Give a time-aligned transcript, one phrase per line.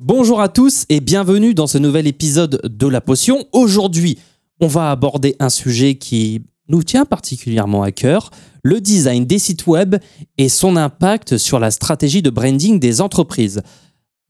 [0.00, 3.44] Bonjour à tous et bienvenue dans ce nouvel épisode de La Potion.
[3.50, 4.16] Aujourd'hui,
[4.60, 8.30] on va aborder un sujet qui nous tient particulièrement à cœur,
[8.62, 9.96] le design des sites web
[10.36, 13.60] et son impact sur la stratégie de branding des entreprises.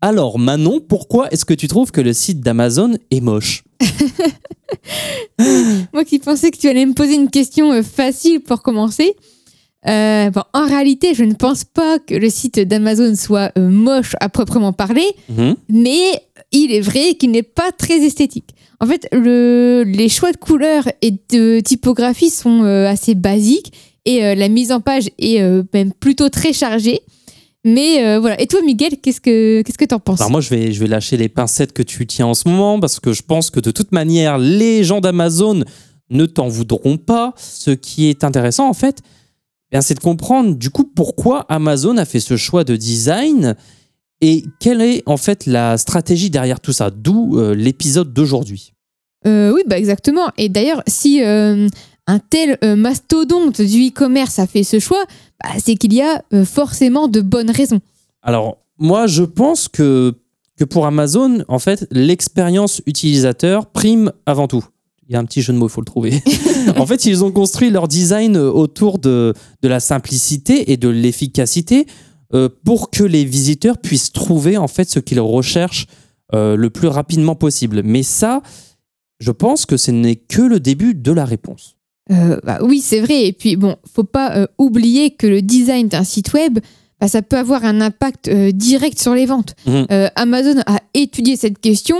[0.00, 3.62] Alors Manon, pourquoi est-ce que tu trouves que le site d'Amazon est moche?
[5.92, 9.14] Moi qui pensais que tu allais me poser une question euh, facile pour commencer.
[9.88, 14.14] Euh, bon, en réalité, je ne pense pas que le site d'Amazon soit euh, moche
[14.20, 15.56] à proprement parler, Mhm.
[15.70, 16.00] mais
[16.52, 18.50] il est vrai qu'il n'est pas très esthétique.
[18.80, 23.72] En fait, le, les choix de couleurs et de typographie sont euh, assez basiques
[24.04, 25.42] et la mise en page est
[25.74, 27.02] même plutôt très chargée.
[27.64, 28.40] Mais euh, voilà.
[28.40, 30.20] Et toi, Miguel, qu'est-ce que qu'est-ce que t'en penses?
[30.20, 32.80] Alors moi, je vais, je vais lâcher les pincettes que tu tiens en ce moment
[32.80, 35.62] parce que je pense que de toute manière, les gens d'Amazon
[36.08, 37.34] ne t'en voudront pas.
[37.36, 39.00] Ce qui est intéressant, en fait,
[39.70, 43.54] bien, c'est de comprendre du coup pourquoi Amazon a fait ce choix de design
[44.20, 46.90] et quelle est en fait la stratégie derrière tout ça.
[46.90, 48.72] D'où euh, l'épisode d'aujourd'hui.
[49.26, 50.30] Euh, oui, bah exactement.
[50.36, 51.68] Et d'ailleurs, si euh,
[52.06, 55.04] un tel mastodonte du e-commerce a fait ce choix,
[55.42, 57.80] bah, c'est qu'il y a forcément de bonnes raisons.
[58.22, 60.14] Alors, moi, je pense que,
[60.56, 64.64] que pour Amazon, en fait, l'expérience utilisateur prime avant tout.
[65.08, 66.22] Il y a un petit jeu de mots, il faut le trouver.
[66.76, 71.86] en fait, ils ont construit leur design autour de, de la simplicité et de l'efficacité
[72.34, 75.86] euh, pour que les visiteurs puissent trouver en fait ce qu'ils recherchent
[76.34, 77.82] euh, le plus rapidement possible.
[77.84, 78.42] Mais ça,
[79.18, 81.76] je pense que ce n'est que le début de la réponse.
[82.10, 83.26] Euh, bah, oui, c'est vrai.
[83.26, 86.58] Et puis, bon, faut pas euh, oublier que le design d'un site web,
[87.00, 89.54] bah, ça peut avoir un impact euh, direct sur les ventes.
[89.68, 91.96] Euh, Amazon a étudié cette question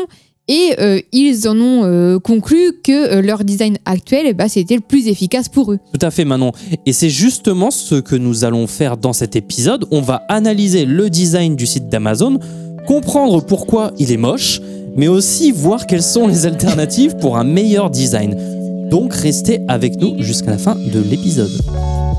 [0.49, 4.77] et euh, ils en ont euh, conclu que euh, leur design actuel, eh bah, c'était
[4.77, 5.79] le plus efficace pour eux.
[5.93, 6.53] Tout à fait, Manon.
[6.87, 9.85] Et c'est justement ce que nous allons faire dans cet épisode.
[9.91, 12.39] On va analyser le design du site d'Amazon,
[12.87, 14.61] comprendre pourquoi il est moche,
[14.97, 18.35] mais aussi voir quelles sont les alternatives pour un meilleur design.
[18.91, 21.53] Donc restez avec nous jusqu'à la fin de l'épisode.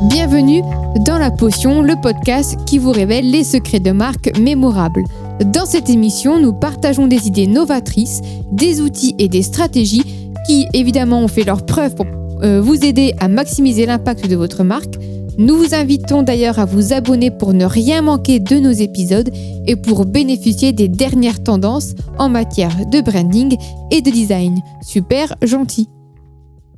[0.03, 0.62] Bienvenue
[1.03, 5.03] dans La Potion, le podcast qui vous révèle les secrets de marques mémorables.
[5.45, 10.03] Dans cette émission, nous partageons des idées novatrices, des outils et des stratégies
[10.45, 12.05] qui, évidemment, ont fait leur preuve pour
[12.44, 14.95] euh, vous aider à maximiser l'impact de votre marque.
[15.38, 19.29] Nous vous invitons d'ailleurs à vous abonner pour ne rien manquer de nos épisodes
[19.66, 23.56] et pour bénéficier des dernières tendances en matière de branding
[23.91, 24.59] et de design.
[24.81, 25.88] Super gentil.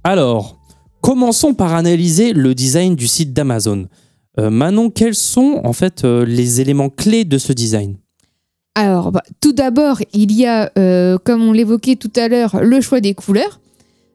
[0.03, 0.59] Alors,
[1.01, 3.87] commençons par analyser le design du site d'Amazon.
[4.39, 7.97] Euh, Manon, quels sont en fait euh, les éléments clés de ce design?
[8.75, 12.79] Alors, bah, tout d'abord, il y a, euh, comme on l'évoquait tout à l'heure, le
[12.79, 13.59] choix des couleurs,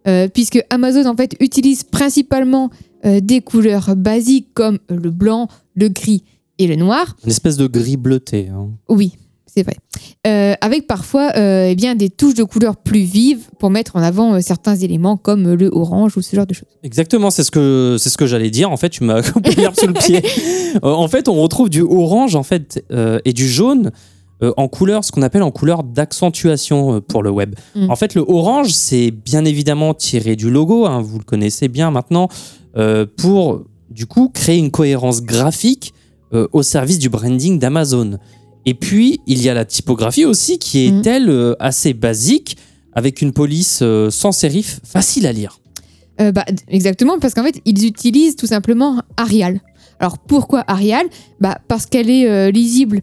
[0.09, 2.71] euh, puisque Amazon en fait utilise principalement
[3.05, 6.25] euh, des couleurs basiques comme le blanc, le gris
[6.59, 7.16] et le noir.
[7.25, 8.49] Une espèce de gris bleuté.
[8.49, 8.69] hein.
[8.89, 9.16] Oui,
[9.47, 9.77] c'est vrai.
[10.61, 14.75] Avec parfois eh bien des touches de couleurs plus vives pour mettre en avant certains
[14.75, 16.66] éléments comme le orange ou ce genre de choses.
[16.83, 18.72] Exactement, c'est ce que c'est ce que j'allais dire.
[18.72, 20.22] En fait, tu m'as coupé l'herbe sous le pied.
[20.83, 22.84] En fait, on retrouve du orange en fait
[23.25, 23.93] et du jaune
[24.43, 27.55] euh, en couleur, ce qu'on appelle en couleur d'accentuation euh, pour le web.
[27.75, 27.91] Mm.
[27.91, 30.87] En fait, le orange, c'est bien évidemment tiré du logo.
[30.87, 32.29] hein, vous le connaissez bien maintenant
[32.77, 35.95] euh, pour du coup créer une cohérence graphique
[36.53, 38.19] au service du branding d'Amazon.
[38.67, 41.03] Et puis, il y a la typographie aussi qui est Mm.
[41.07, 42.59] elle assez basique
[42.93, 45.61] avec une police sans sérif facile à lire.
[46.19, 49.61] Bah, exactement, parce qu'en fait, ils utilisent tout simplement Arial.
[50.01, 51.07] Alors pourquoi Arial?
[51.41, 53.01] Bah, Parce qu'elle est lisible.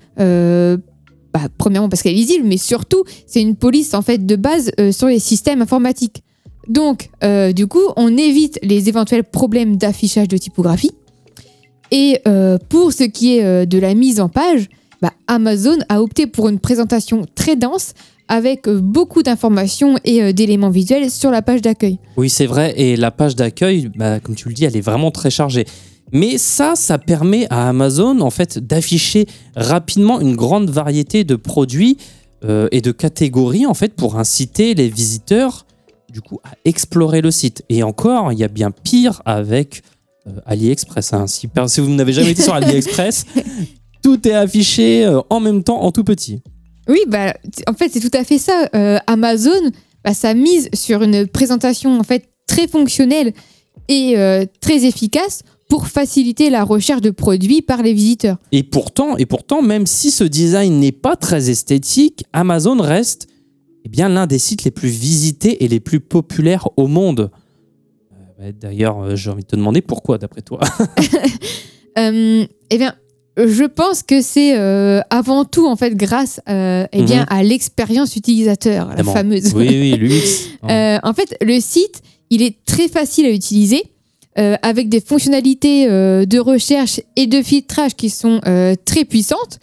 [1.34, 4.72] Bah, premièrement parce qu'elle est lisible, mais surtout c'est une police en fait de base
[4.80, 6.24] euh, sur les systèmes informatiques.
[6.68, 10.92] Donc euh, du coup, on évite les éventuels problèmes d'affichage de typographie.
[11.92, 14.70] Et euh, pour ce qui est de la mise en page,
[15.02, 17.94] bah, Amazon a opté pour une présentation très dense
[18.30, 22.00] avec beaucoup d'informations et d'éléments visuels sur la page d'accueil.
[22.16, 22.74] Oui, c'est vrai.
[22.78, 25.66] Et la page d'accueil, bah, comme tu le dis, elle est vraiment très chargée.
[26.14, 29.26] Mais ça, ça permet à Amazon en fait d'afficher
[29.56, 31.98] rapidement une grande variété de produits
[32.46, 35.66] euh, et de catégories en fait pour inciter les visiteurs
[36.12, 37.64] du coup à explorer le site.
[37.70, 39.82] Et encore, il y a bien pire avec
[40.28, 41.14] euh, AliExpress.
[41.14, 41.26] hein.
[41.26, 43.26] Si, si vous n'avez jamais été sur AliExpress,
[44.04, 46.44] tout est affiché euh, en même temps en tout petit.
[46.88, 47.34] Oui, bah,
[47.68, 48.68] en fait, c'est tout à fait ça.
[49.08, 49.72] Amazon,
[50.04, 53.34] bah, ça mise sur une présentation en fait très fonctionnelle
[53.88, 54.16] et
[54.60, 55.44] très efficace
[55.74, 58.38] pour faciliter la recherche de produits par les visiteurs.
[58.52, 63.26] Et pourtant, et pourtant, même si ce design n'est pas très esthétique, Amazon reste
[63.84, 67.32] eh bien l'un des sites les plus visités et les plus populaires au monde.
[68.12, 70.60] Euh, bah, D'ailleurs, euh, j'ai envie de te demander pourquoi, d'après toi.
[71.98, 72.94] Euh, eh bien,
[73.38, 77.28] je pense que c'est euh, avant tout en fait grâce euh, eh bien, Mhm.
[77.30, 79.54] à l'expérience utilisateur, la fameuse.
[79.56, 80.50] Oui, oui, l'UX.
[80.70, 83.84] Euh, en fait, le site, il est très facile à utiliser
[84.40, 89.60] euh, avec des fonctionnalités euh, de recherche et de filtrage qui sont euh, très puissantes.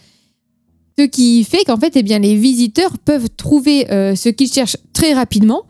[0.96, 5.14] Ce qui fait qu'en fait, eh bien, les visiteurs peuvent trouver ce qu'ils cherchent très
[5.14, 5.62] rapidement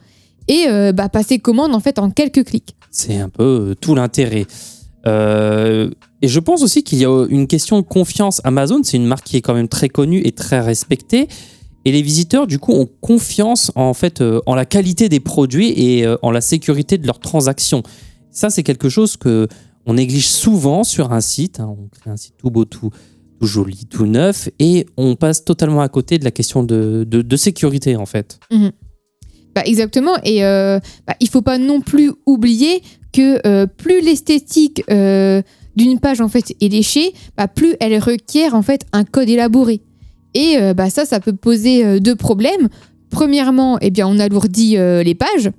[0.49, 2.75] et bah, passer commande en fait en quelques clics.
[2.91, 4.47] C'est un peu tout l'intérêt.
[5.07, 8.41] Et je pense aussi qu'il y a une question de confiance.
[8.43, 11.29] Amazon, c'est une marque qui est quand même très connue et très respectée.
[11.85, 16.09] Et les visiteurs, du coup, ont confiance en fait en la qualité des produits et
[16.23, 17.85] en la sécurité de leurs transactions.
[18.31, 19.49] Ça, c'est quelque chose que
[19.87, 21.61] on néglige souvent sur un site.
[21.61, 21.75] hein.
[21.79, 22.91] On crée un site tout beau, tout,
[23.41, 28.07] joli, tout neuf, et on passe totalement à côté de la question de, sécurité, en
[28.07, 28.39] fait.
[29.55, 30.17] Bah, exactement.
[30.25, 32.83] Et euh, bah, il faut pas non plus oublier
[33.13, 35.43] que euh, plus l'esthétique euh,
[35.75, 39.81] d'une page en fait est léchée, bah, plus elle requiert en fait un code élaboré.
[40.35, 40.59] Et
[40.91, 42.69] ça, ça peut poser deux problèmes.
[43.11, 45.51] Premièrement, eh bien, on alourdit les pages.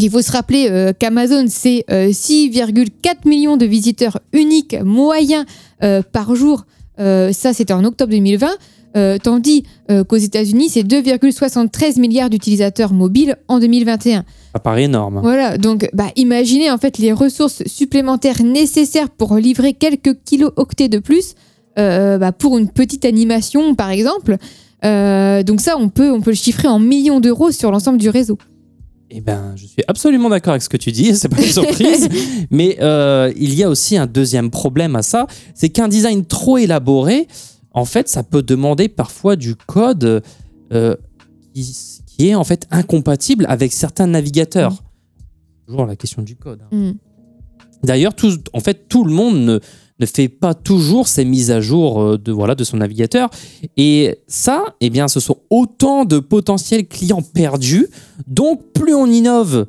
[0.00, 5.44] Il faut se rappeler euh, qu'Amazon, c'est euh, 6,4 millions de visiteurs uniques moyens
[5.82, 6.64] euh, par jour.
[6.98, 8.48] Euh, ça, c'était en octobre 2020.
[8.96, 14.24] Euh, tandis euh, qu'aux États-Unis, c'est 2,73 milliards d'utilisateurs mobiles en 2021.
[14.54, 15.20] Ça paraît énorme.
[15.22, 20.98] Voilà, donc bah, imaginez en fait les ressources supplémentaires nécessaires pour livrer quelques kilo-octets de
[20.98, 21.34] plus
[21.78, 24.36] euh, bah, pour une petite animation, par exemple.
[24.84, 28.08] Euh, donc ça, on peut, on peut le chiffrer en millions d'euros sur l'ensemble du
[28.08, 28.38] réseau.
[29.10, 32.08] Eh ben, je suis absolument d'accord avec ce que tu dis, c'est pas une surprise.
[32.50, 36.58] mais euh, il y a aussi un deuxième problème à ça, c'est qu'un design trop
[36.58, 37.26] élaboré,
[37.72, 40.22] en fait, ça peut demander parfois du code
[40.72, 40.96] euh,
[41.54, 41.76] qui,
[42.06, 44.82] qui est en fait incompatible avec certains navigateurs.
[45.66, 46.60] Toujours la question du code.
[46.62, 46.76] hein.
[46.76, 46.92] Mm.
[47.84, 48.12] D'ailleurs,
[48.52, 49.60] en fait, tout le monde ne,
[50.00, 53.30] ne fait pas toujours ces mises à jour euh, de, voilà, de son navigateur.
[53.76, 57.88] Et ça, eh bien, ce sont autant de potentiels clients perdus.
[58.26, 59.66] Donc, plus on innove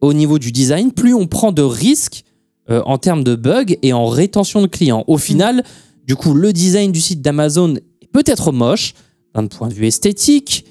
[0.00, 2.24] au niveau du design, plus on prend de risques
[2.70, 5.04] euh, en termes de bugs et en rétention de clients.
[5.06, 5.64] Au final,
[6.06, 8.94] du coup, le design du site d'Amazon est peut-être moche
[9.34, 10.64] d'un point de vue esthétique.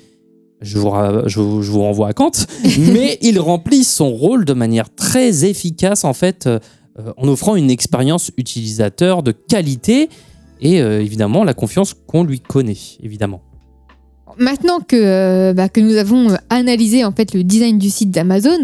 [0.61, 0.91] Je vous,
[1.25, 2.29] je vous- je vous renvoie à Kant,
[2.77, 6.59] mais il remplit son rôle de manière très efficace en fait, euh,
[7.17, 10.09] en offrant une expérience utilisateur de qualité
[10.61, 13.41] et euh, évidemment la confiance qu'on lui connaît, évidemment.
[14.37, 18.11] Maintenant que, euh, bah, que nous avons euh, analysé en fait le design du site
[18.11, 18.59] d'Amazon,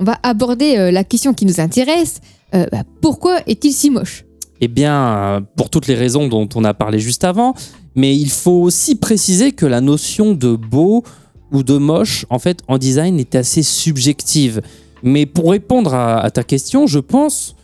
[0.00, 2.20] on va aborder euh, la question qui nous intéresse.
[2.54, 4.24] Euh, bah, pourquoi est-il si moche?
[4.60, 7.54] Eh bien, euh, pour toutes les raisons dont on a parlé juste avant,
[7.94, 11.04] mais il faut aussi préciser que la notion de beau
[11.52, 14.62] ou de moche, en fait, en design est assez subjective.
[15.02, 17.54] Mais pour répondre à, à ta question, je pense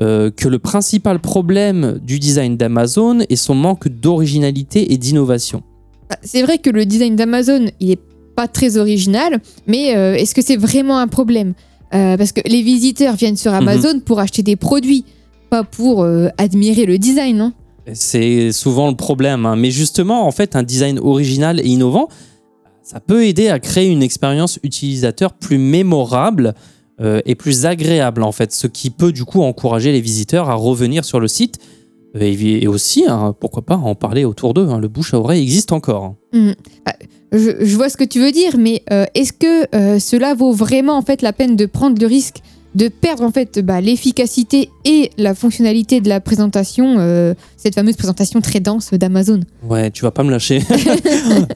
[0.00, 5.62] euh, que le principal problème du design d'Amazon est son manque d'originalité et d'innovation.
[6.08, 8.00] Bah, C'est vrai que le design d'Amazon, il est
[8.34, 11.54] pas très original, mais euh, est-ce que c'est vraiment un problème?
[11.92, 15.04] Euh, Parce que les visiteurs viennent sur Amazon pour acheter des produits,
[15.50, 16.06] pas pour
[16.38, 17.52] admirer le design, non?
[17.92, 19.46] C'est souvent le problème.
[19.46, 19.56] hein.
[19.56, 22.08] Mais justement, en fait, un design original et innovant,
[22.82, 26.54] ça peut aider à créer une expérience utilisateur plus mémorable
[27.00, 28.52] euh, et plus agréable, en fait.
[28.52, 31.56] Ce qui peut, du coup, encourager les visiteurs à revenir sur le site
[32.16, 34.68] euh, et, et aussi, hein, pourquoi pas, en parler autour d'eux.
[34.68, 34.78] hein.
[34.78, 36.14] Le bouche à oreille existe encore.
[36.32, 36.52] Hmm.
[36.86, 36.94] Ah,
[37.32, 40.52] je, je vois ce que tu veux dire, mais euh, est-ce que euh, cela vaut
[40.52, 42.38] vraiment en fait la peine de prendre le risque
[42.76, 47.96] de perdre en fait bah, l'efficacité et la fonctionnalité de la présentation, euh, cette fameuse
[47.96, 49.40] présentation très dense d'Amazon?
[49.68, 50.62] Ouais, tu vas pas me lâcher.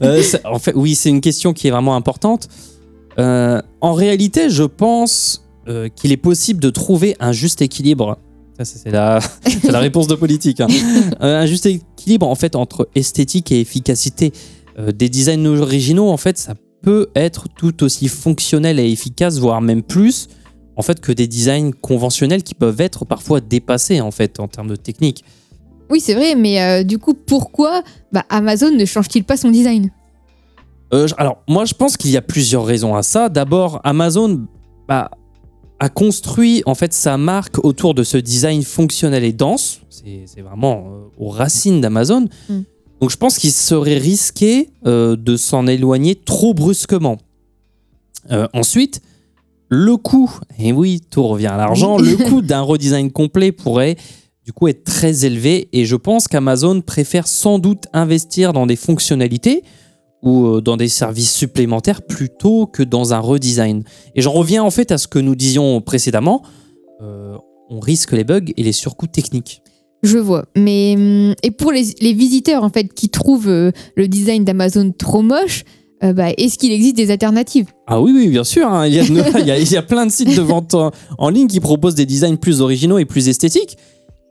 [0.01, 2.47] Euh, en fait, oui, c'est une question qui est vraiment importante.
[3.19, 8.17] Euh, en réalité, je pense euh, qu'il est possible de trouver un juste équilibre.
[8.57, 9.19] Ça, c'est la,
[9.79, 10.61] réponse de politique.
[10.61, 10.67] hein.
[11.21, 14.33] Euh, un juste équilibre en fait entre esthétique et efficacité.
[14.77, 19.61] Euh, des designs originaux, en fait, ça peut être tout aussi fonctionnel et efficace, voire
[19.61, 20.27] même plus,
[20.75, 24.67] en fait, que des designs conventionnels qui peuvent être parfois dépassés en fait en termes
[24.67, 25.23] de technique.
[25.89, 29.89] Oui, c'est vrai, mais euh, du coup, pourquoi bah, Amazon ne change-t-il pas son design?
[30.93, 33.29] Euh, alors, moi, je pense qu'il y a plusieurs raisons à ça.
[33.29, 34.45] D'abord, Amazon
[34.87, 35.11] bah,
[35.79, 39.81] a construit en fait sa marque autour de ce design fonctionnel et dense.
[39.89, 42.27] C'est vraiment euh, aux racines d'Amazon.
[42.49, 42.59] Mm.
[43.01, 47.17] Donc, je pense qu'il serait risqué euh, de s'en éloigner trop brusquement.
[48.53, 49.01] Ensuite,
[49.69, 53.97] le coût, et oui, tout revient à l'argent, le coût d'un redesign complet pourrait
[54.43, 55.69] du coup être très élevé.
[55.73, 59.63] Et je pense qu'Amazon préfère sans doute investir dans des fonctionnalités
[60.25, 63.83] ou euh, dans des services supplémentaires plutôt que dans un redesign.
[64.15, 66.41] Et j'en reviens en fait à ce que nous disions précédemment,
[67.01, 67.35] euh,
[67.69, 69.61] on risque les bugs et les surcoûts techniques.
[70.03, 70.45] Je vois.
[70.57, 74.91] Mais hum, et pour les, les visiteurs en fait qui trouvent euh, le design d'Amazon
[74.97, 75.63] trop moche,
[76.03, 77.67] euh, bah, est-ce qu'il existe des alternatives?
[77.87, 78.67] Ah oui, oui, bien sûr.
[78.67, 78.85] hein.
[78.85, 79.03] Il, y a,
[79.39, 81.59] il y a- il y a plein de sites de vente en, en ligne qui
[81.59, 83.77] proposent des designs plus originaux et plus esthétiques.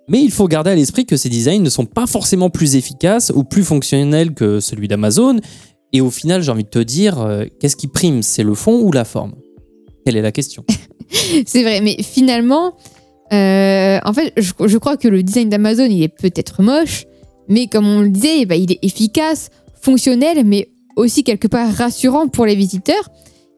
[0.07, 3.33] Mais il faut garder à l'esprit que ces designs ne sont pas forcément plus efficaces
[3.35, 5.41] ou plus fonctionnels que celui d'Amazon.
[5.95, 8.23] Et au final, j'ai envie de te dire, euh, qu'est-ce qui prime?
[8.23, 9.33] C'est le fond ou la forme?
[10.05, 10.65] Quelle est la question?
[11.47, 12.75] C'est vrai, mais finalement,
[13.33, 17.05] euh, en fait, je, je crois que le design d'Amazon, il est peut-être moche,
[17.49, 22.27] mais comme on le disait, bah, il est efficace, fonctionnel, mais aussi quelque part rassurant
[22.27, 23.09] pour les visiteurs.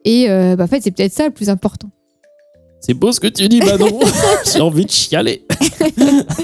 [0.05, 1.89] Et euh, bah, en fait, c'est peut-être ça le plus important.
[2.81, 3.99] C'est beau ce que tu dis, Manon.
[4.53, 5.43] J'ai envie de chialer.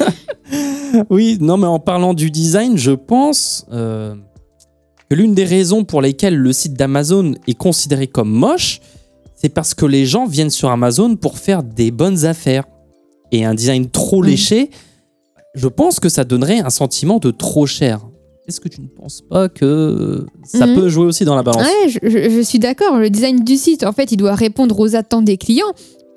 [1.11, 4.15] oui, non, mais en parlant du design, je pense euh,
[5.13, 8.79] que l'une des raisons pour lesquelles le site d'Amazon est considéré comme moche,
[9.35, 12.63] c'est parce que les gens viennent sur Amazon pour faire des bonnes affaires.
[13.31, 14.25] Et un design trop Mm.
[14.25, 14.69] léché,
[15.53, 17.99] je pense que ça donnerait un sentiment de trop cher.
[18.47, 20.75] Est-ce que tu ne penses pas que ça Mhm.
[20.75, 21.61] peut jouer aussi dans la balance?
[21.63, 22.97] Ouais, je, je- je suis d'accord.
[22.97, 25.71] Le design du site, en fait, il doit répondre aux attentes des clients.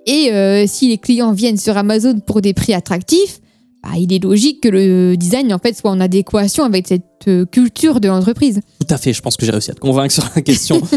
[0.07, 3.41] Et euh, si les clients viennent sur Amazon pour des prix attractifs,
[3.87, 7.45] bah, il est logique que le design, en fait, soit en adéquation avec cette euh,
[7.45, 8.61] culture de l'entreprise.
[8.81, 10.81] Tout à fait, je pense que j'ai réussi à te convaincre sur la question.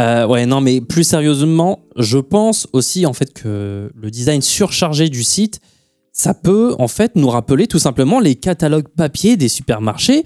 [0.00, 5.08] Euh, ouais, non, mais plus sérieusement, je pense aussi en fait que le design surchargé
[5.08, 5.60] du site,
[6.12, 10.24] ça peut en fait nous rappeler tout simplement les catalogues papier des supermarchés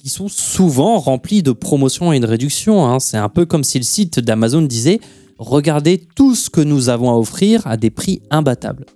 [0.00, 2.86] qui sont souvent remplis de promotions et de réductions.
[2.86, 3.00] hein.
[3.00, 5.00] C'est un peu comme si le site d'Amazon disait
[5.38, 8.86] Regardez tout ce que nous avons à offrir à des prix imbattables.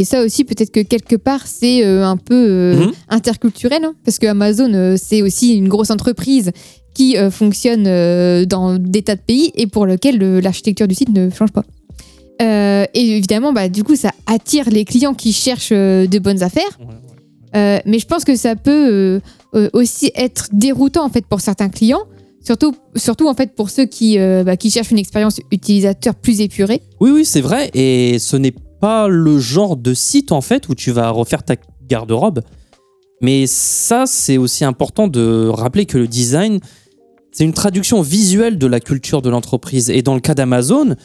[0.00, 2.92] Et ça aussi, peut-être que quelque part, c'est euh, un peu euh, Mhm.
[3.10, 6.52] interculturel, hein, parce que Amazon, euh, c'est aussi une grosse entreprise
[6.94, 7.84] qui fonctionne
[8.46, 11.64] dans des tas de pays et pour lequel l'architecture du site ne change pas.
[12.42, 16.42] Euh, et évidemment, bah, du coup, ça attire les clients qui cherchent euh, de bonnes
[16.42, 16.78] affaires.
[17.54, 19.20] Euh, mais je pense que ça peut
[19.72, 22.02] aussi être déroutant en fait pour certains clients,
[22.44, 26.80] surtout, surtout en fait pour ceux qui, bah, qui cherchent une expérience utilisateur plus épurée.
[27.00, 27.70] Oui, oui, c'est vrai.
[27.74, 31.56] Et ce n'est pas le genre de site, en fait, où tu vas refaire ta
[31.86, 32.40] garde-robe.
[33.20, 36.60] Mais ça, c'est aussi important de rappeler que le design,
[37.32, 39.90] c'est une traduction visuelle de la culture de l'entreprise.
[39.90, 40.96] Et dans le cas d'Amazon,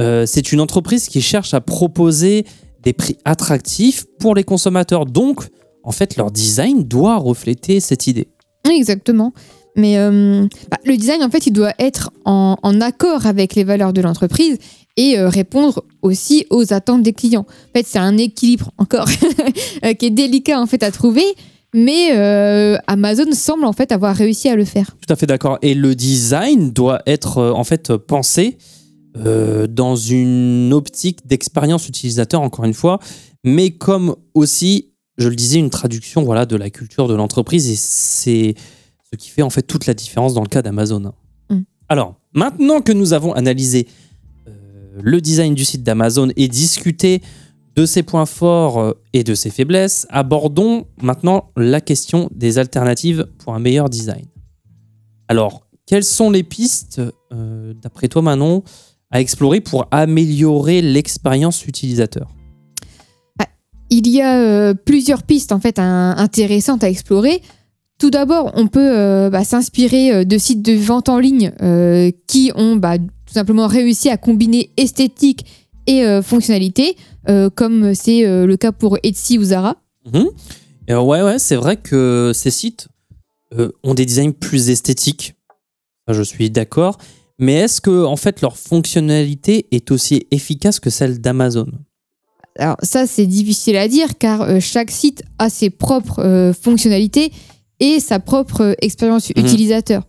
[0.00, 2.44] euh, c'est une entreprise qui cherche à proposer
[2.82, 5.06] des prix attractifs pour les consommateurs.
[5.06, 5.48] Donc,
[5.82, 8.28] en fait, leur design doit refléter cette idée.
[8.70, 9.32] Exactement.
[9.76, 13.92] Mais euh, bah, le design, en fait, il doit être en, accord avec les valeurs
[13.92, 14.58] de l'entreprise
[14.96, 17.46] et euh, répondre aussi aux attentes des clients.
[17.48, 19.08] En fait, c'est un équilibre encore
[19.84, 21.24] euh, qui est délicat en fait à trouver,
[21.72, 22.12] mais
[22.86, 24.96] Amazon semble en fait avoir réussi à le faire.
[25.04, 25.58] Tout à fait d'accord.
[25.62, 28.58] Et le design doit être en fait pensé
[29.16, 33.00] dans une optique d'expérience utilisateur, encore une fois,
[33.44, 37.68] mais comme aussi, je le disais, une traduction voilà, de la culture de l'entreprise.
[37.68, 38.54] Et c'est
[39.14, 41.12] ce qui fait en fait toute la différence dans le cas d'Amazon.
[41.48, 41.60] Mm.
[41.88, 43.86] Alors, maintenant que nous avons analysé
[44.48, 44.50] euh,
[45.00, 47.22] le design du site d'Amazon et discuté
[47.76, 53.28] de ses points forts euh, et de ses faiblesses, abordons maintenant la question des alternatives
[53.38, 54.26] pour un meilleur design.
[55.28, 57.00] Alors, quelles sont les pistes,
[57.32, 58.64] euh, d'après toi Manon,
[59.12, 62.28] à explorer pour améliorer l'expérience utilisateur?
[63.90, 67.42] Il y a euh, plusieurs pistes en fait un- intéressantes à explorer.
[68.04, 72.10] Tout d'abord, on peut euh, bah, s'inspirer euh, de sites de vente en ligne euh,
[72.26, 75.46] qui ont bah, tout simplement réussi à combiner esthétique
[75.86, 76.98] et euh, fonctionnalité,
[77.54, 79.78] comme c'est le cas pour Etsy ou Zara.
[80.12, 80.28] Mhm.
[80.90, 82.88] Ouais, ouais, c'est vrai que ces sites
[83.82, 85.34] ont des designs plus esthétiques.
[86.06, 86.98] Je suis d'accord.
[87.38, 91.68] Mais est-ce que en fait leur fonctionnalité est aussi efficace que celle d'Amazon?
[92.58, 97.32] Alors ça, c'est difficile à dire car chaque site a ses propres euh, fonctionnalités
[97.80, 99.44] et sa propre expérience Mhm.
[99.44, 100.02] utilisateur.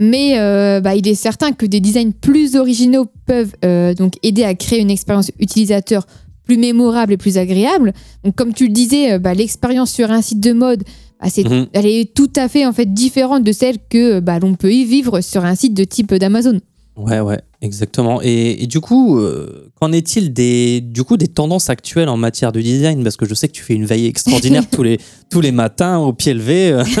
[0.00, 4.44] Mais euh, bah, il est certain que des designs plus originaux peuvent euh, donc aider
[4.44, 6.06] à créer une expérience utilisateur
[6.44, 7.92] plus mémorable et plus agréable.
[8.24, 10.84] Donc, comme tu le disais, euh, bah, l'expérience sur un site de mode,
[11.20, 11.66] bah, Mhm.
[11.72, 14.84] elle est tout à fait en fait différente de celle que bah, l'on peut y
[14.84, 16.60] vivre sur un site de type d'Amazon.
[16.98, 18.20] Ouais, ouais, exactement.
[18.22, 22.50] Et, et du coup, euh, qu'en est-il des, du coup, des tendances actuelles en matière
[22.50, 23.04] de design?
[23.04, 24.98] Parce que je sais que tu fais une veille extraordinaire tous, les,
[25.30, 26.82] tous les matins au pied levé.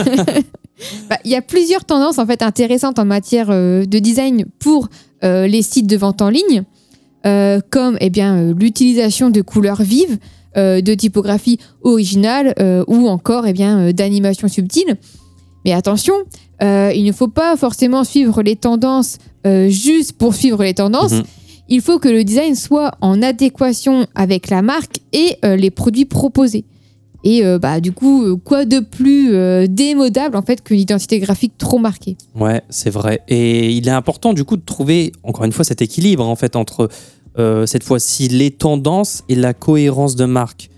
[1.10, 4.88] Bah, Il y a plusieurs tendances en fait intéressantes en matière euh, de design pour
[5.24, 6.62] euh, les sites de vente en ligne,
[7.70, 10.18] comme eh bien l'utilisation de couleurs vives,
[10.54, 12.54] de typographie originale
[12.86, 14.96] ou encore eh bien d'animation subtile.
[15.64, 16.14] Mais attention,
[16.62, 21.12] euh, il ne faut pas forcément suivre les tendances euh, juste pour suivre les tendances.
[21.12, 21.24] Mhm.
[21.68, 26.06] Il faut que le design soit en adéquation avec la marque et euh, les produits
[26.06, 26.64] proposés.
[27.24, 29.32] Et bah, du coup, quoi de plus
[29.68, 32.16] démodable en fait qu'une identité graphique trop marquée?
[32.36, 33.22] Ouais, c'est vrai.
[33.26, 36.54] Et il est important du coup de trouver, encore une fois, cet équilibre en fait
[36.54, 36.88] entre
[37.66, 40.70] cette fois-ci les tendances et la cohérence de marque.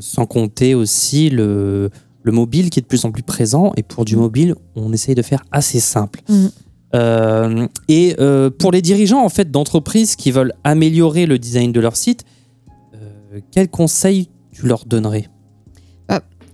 [0.00, 1.88] Sans compter aussi le,
[2.22, 3.72] le mobile qui est de plus en plus présent.
[3.76, 6.20] Et pour du mobile, on essaye de faire assez simple.
[6.28, 6.50] Mhm.
[6.94, 11.80] Euh, et euh, pour les dirigeants en fait d'entreprises qui veulent améliorer le design de
[11.80, 12.24] leur site,
[12.94, 15.28] euh, quels conseils tu leur donnerais?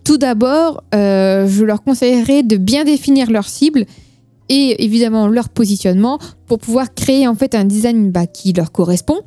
[0.06, 3.86] Tout d'abord, euh, je leur conseillerais de bien définir leur cible
[4.48, 9.22] et évidemment leur positionnement pour pouvoir créer en fait un design bah, qui leur correspond.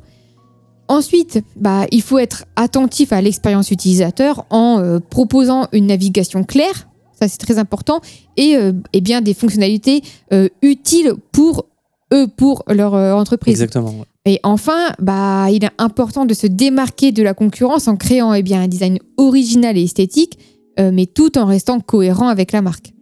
[0.90, 6.88] Ensuite, bah, il faut être attentif à l'expérience utilisateur en euh, proposant une navigation claire,
[7.12, 8.00] ça c'est très important,
[8.36, 11.66] et, euh, et bien des fonctionnalités euh, utiles pour
[12.12, 13.52] eux, pour leur entreprise.
[13.52, 13.90] Exactement.
[13.90, 14.04] ouais.
[14.24, 18.42] Et enfin, bah, il est important de se démarquer de la concurrence en créant eh
[18.42, 20.40] bien, un design original et esthétique,
[20.76, 22.92] mais tout en restant cohérent avec la marque.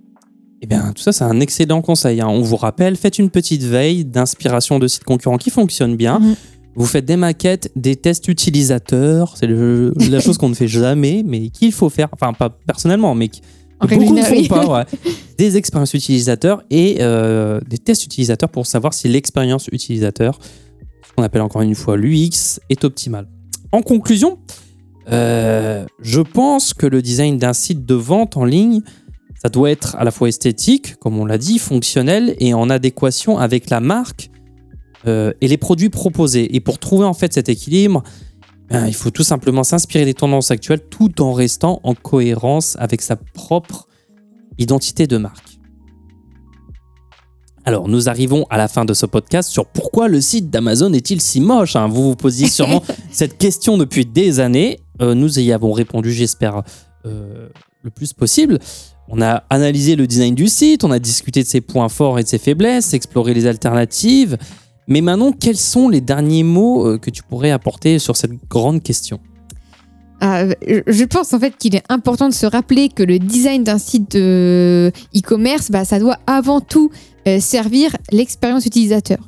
[0.61, 2.21] Eh bien, tout ça, c'est un excellent conseil.
[2.21, 2.27] hein.
[2.29, 6.19] On vous rappelle, faites une petite veille d'inspiration de sites concurrents qui fonctionnent bien.
[6.19, 6.35] Mhm.
[6.79, 9.37] Vous faites des maquettes, des tests utilisateurs.
[9.37, 12.09] C'est la chose qu'on ne fait jamais, mais qu'il faut faire.
[12.13, 13.39] Enfin, pas personnellement, mais que
[13.81, 14.67] beaucoup ne font pas.
[14.67, 14.85] ouais.
[15.39, 20.37] Des expériences utilisateurs et euh, des tests utilisateurs pour savoir si l'expérience utilisateur,
[21.07, 23.29] ce qu'on appelle encore une fois l'UX, est optimale.
[23.71, 24.39] En conclusion,
[25.13, 28.83] euh, je pense que le design d'un site de vente en ligne,
[29.41, 33.39] ça doit être à la fois esthétique, comme on l'a dit, fonctionnel et en adéquation
[33.39, 34.31] avec la marque
[35.07, 36.55] euh, et les produits proposés.
[36.57, 38.03] Et pour trouver en fait cet équilibre,
[38.69, 43.01] ben, il faut tout simplement s'inspirer des tendances actuelles tout en restant en cohérence avec
[43.01, 43.89] sa propre
[44.59, 45.59] identité de marque.
[47.65, 51.21] Alors, nous arrivons à la fin de ce podcast sur pourquoi le site d'Amazon est-il
[51.21, 54.81] si moche hein Vous vous posiez sûrement cette question depuis des années.
[55.03, 56.63] Euh, nous y avons répondu, j'espère,
[57.05, 57.49] euh,
[57.83, 58.59] le plus possible.
[59.09, 62.23] On a analysé le design du site, on a discuté de ses points forts et
[62.23, 64.39] de ses faiblesses, exploré les alternatives.
[64.89, 68.83] Mais maintenant, quels sont les derniers mots euh, que tu pourrais apporter sur cette grande
[68.83, 69.21] question?
[70.23, 70.53] Euh,
[70.87, 74.13] je pense en fait qu'il est important de se rappeler que le design d'un site
[74.13, 76.91] de e-commerce, bah, ça doit avant tout
[77.29, 79.19] euh, servir l'expérience utilisateur.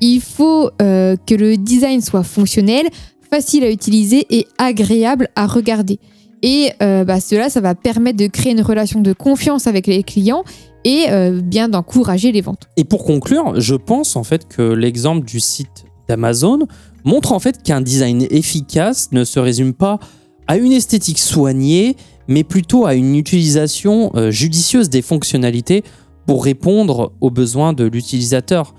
[0.00, 2.86] Il faut euh, que le design soit fonctionnel,
[3.30, 5.98] facile à utiliser et agréable à regarder.
[6.42, 10.02] Et euh, bah, cela, ça va permettre de créer une relation de confiance avec les
[10.02, 10.44] clients
[10.84, 12.68] et euh, bien d'encourager les ventes.
[12.76, 16.60] Et pour conclure, je pense en fait que l'exemple du site d'Amazon
[17.04, 19.98] montre en fait qu'un design efficace ne se résume pas
[20.46, 21.96] à une esthétique soignée,
[22.28, 25.84] mais plutôt à une utilisation euh, judicieuse des fonctionnalités
[26.26, 28.74] pour répondre aux besoins de l'utilisateur.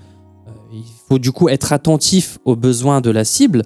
[0.72, 3.62] Il faut du coup être attentif aux besoins de la cible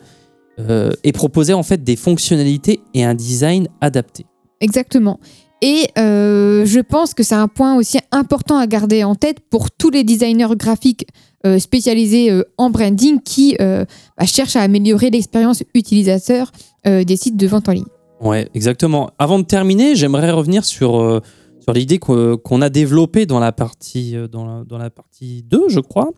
[0.59, 4.27] euh, et proposer en fait des fonctionnalités et un design adapté.
[4.61, 5.19] Exactement.
[5.63, 9.71] Et euh, je pense que c'est un point aussi important à garder en tête pour
[9.71, 11.07] tous les designers graphiques
[11.47, 13.87] euh, spécialisés euh, en branding qui bah,
[14.27, 16.51] cherchent à améliorer l'expérience utilisateur
[16.85, 17.87] des sites de vente en ligne.
[18.21, 19.11] Ouais, exactement.
[19.19, 21.23] Avant de terminer, j'aimerais revenir sur,
[21.61, 25.65] sur l'idée qu'o- qu'on a développée dans la partie, dans la, dans la partie 2,
[25.69, 26.11] je crois,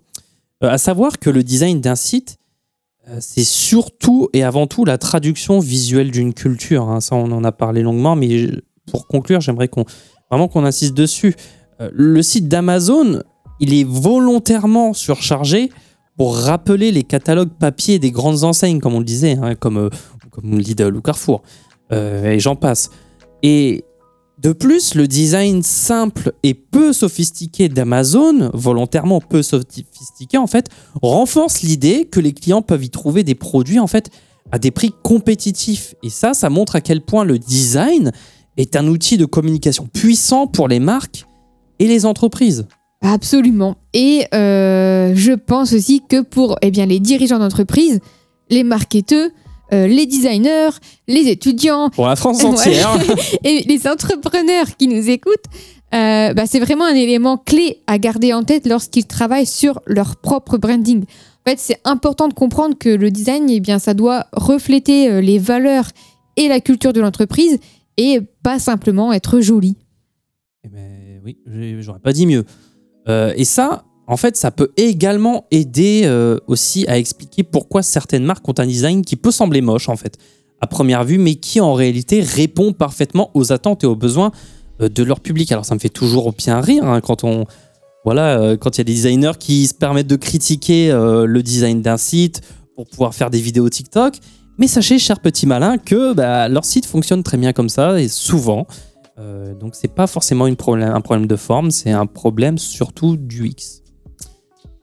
[0.61, 2.37] à savoir que le design d'un site,
[3.21, 6.88] c'est surtout et avant tout la traduction visuelle d'une culture.
[6.88, 7.01] hein.
[7.01, 8.51] Ça, on en a parlé longuement, mais
[8.90, 9.71] pour conclure, j'aimerais
[10.31, 11.35] vraiment qu'on insiste dessus.
[11.81, 13.23] Euh, le site d'Amazon,
[13.61, 15.71] il est volontairement surchargé
[16.16, 19.90] pour rappeler les catalogues papier des grandes enseignes, comme on le disait, hein, comme, euh,
[20.31, 21.42] comme Lidl ou Carrefour.
[21.92, 22.90] Euh, et j'en passe.
[23.42, 23.85] Et
[24.42, 30.68] de plus, le design simple et peu sophistiqué d'Amazon, volontairement peu sophistiqué en fait,
[31.01, 34.11] renforce l'idée que les clients peuvent y trouver des produits en fait
[34.53, 35.94] à des prix compétitifs.
[36.03, 38.12] Et ça, ça montre à quel point le design
[38.59, 41.27] est un outil de communication puissant pour les marques
[41.79, 42.66] et les entreprises.
[43.03, 43.77] Absolument.
[43.94, 48.01] Et euh, je pense aussi que pour eh les dirigeants d'entreprise,
[48.51, 49.31] les marketeurs,
[49.72, 50.70] euh, les designers,
[51.09, 52.48] les étudiants Pour la France Ouais.
[52.50, 52.98] entière.
[53.44, 55.44] et les entrepreneurs qui nous écoutent,
[55.94, 60.16] euh, bah, c'est vraiment un élément clé à garder en tête lorsqu'ils travaillent sur leur
[60.16, 61.02] propre branding.
[61.02, 65.20] En fait, c'est important de comprendre que le design, eh bien, ça doit refléter euh,
[65.20, 65.87] les valeurs
[66.37, 67.59] et la culture de l'entreprise
[67.96, 69.76] et pas simplement être joli.
[70.64, 71.38] Eh ben, oui,
[71.81, 72.44] j'aurais pas dit mieux.
[73.09, 78.25] Euh, et ça, en fait, ça peut également aider euh, aussi à expliquer pourquoi certaines
[78.25, 80.16] marques ont un design qui peut sembler moche, en fait,
[80.61, 84.31] à première vue, mais qui en réalité répond parfaitement aux attentes et aux besoins
[84.81, 85.51] euh, de leur public.
[85.51, 87.47] Alors, ça me fait toujours bien rire hein, quand on.
[88.05, 91.83] Voilà, euh, quand il y a des designers qui se permettent de critiquer le design
[91.83, 92.40] d'un site
[92.77, 94.19] pour pouvoir faire des vidéos TikTok.
[94.59, 98.07] Mais sachez, chers petits malins, que bah, leur site fonctionne très bien comme ça et
[98.07, 98.69] souvent.
[99.59, 103.83] Donc c'est pas forcément un problème de forme, c'est un problème surtout du X.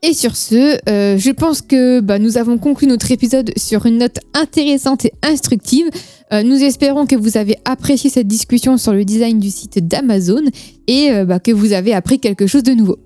[0.05, 3.99] Et sur ce, euh, je pense que bah, nous avons conclu notre épisode sur une
[3.99, 5.89] note intéressante et instructive.
[6.33, 10.41] Euh, nous espérons que vous avez apprécié cette discussion sur le design du site d'Amazon
[10.87, 12.97] et euh, bah, que vous avez appris quelque chose de nouveau.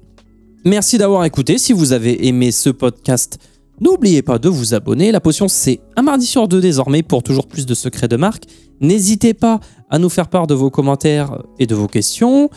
[0.66, 1.60] Merci d'avoir écouté.
[1.60, 3.38] Si vous avez aimé ce podcast,
[3.80, 5.12] n'oubliez pas de vous abonner.
[5.12, 8.46] La potion, c'est un mardi sur deux désormais pour toujours plus de secrets de marque.
[8.82, 9.60] N'hésitez pas
[9.92, 12.50] à nous faire part de vos commentaires et de vos questions.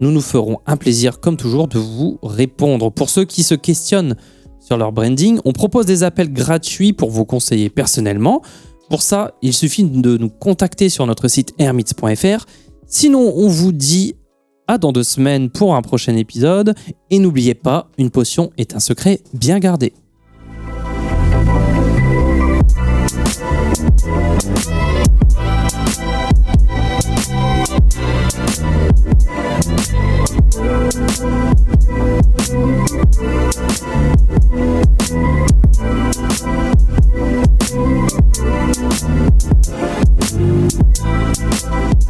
[0.00, 2.90] Nous nous ferons un plaisir, comme toujours, de vous répondre.
[2.90, 4.16] Pour ceux qui se questionnent
[4.60, 8.42] sur leur branding, on propose des appels gratuits pour vous conseiller personnellement.
[8.90, 12.46] Pour ça, il suffit de nous contacter sur notre site hermits.fr.
[12.86, 14.14] Sinon, on vous dit
[14.68, 16.74] à dans deux semaines pour un prochain épisode.
[17.10, 19.92] Et n'oubliez pas, une potion est un secret bien gardé.
[32.48, 32.88] Thank
[42.02, 42.07] you.